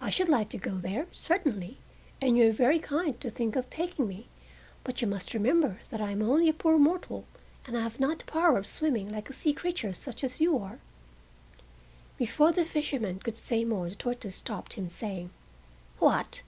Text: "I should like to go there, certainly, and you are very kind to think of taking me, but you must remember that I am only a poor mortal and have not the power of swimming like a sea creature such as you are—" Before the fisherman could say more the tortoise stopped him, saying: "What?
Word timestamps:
"I 0.00 0.10
should 0.10 0.28
like 0.28 0.48
to 0.48 0.58
go 0.58 0.78
there, 0.78 1.06
certainly, 1.12 1.78
and 2.20 2.36
you 2.36 2.48
are 2.48 2.52
very 2.52 2.80
kind 2.80 3.20
to 3.20 3.30
think 3.30 3.54
of 3.54 3.70
taking 3.70 4.08
me, 4.08 4.26
but 4.82 5.00
you 5.00 5.06
must 5.06 5.32
remember 5.32 5.78
that 5.90 6.00
I 6.00 6.10
am 6.10 6.22
only 6.22 6.48
a 6.48 6.52
poor 6.52 6.76
mortal 6.76 7.24
and 7.64 7.76
have 7.76 8.00
not 8.00 8.18
the 8.18 8.24
power 8.24 8.58
of 8.58 8.66
swimming 8.66 9.08
like 9.10 9.30
a 9.30 9.32
sea 9.32 9.52
creature 9.52 9.92
such 9.92 10.24
as 10.24 10.40
you 10.40 10.58
are—" 10.58 10.80
Before 12.16 12.50
the 12.50 12.64
fisherman 12.64 13.20
could 13.20 13.36
say 13.36 13.64
more 13.64 13.88
the 13.88 13.94
tortoise 13.94 14.34
stopped 14.34 14.72
him, 14.72 14.88
saying: 14.88 15.30
"What? 16.00 16.42